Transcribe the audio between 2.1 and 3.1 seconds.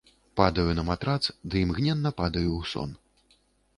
падаю ў сон.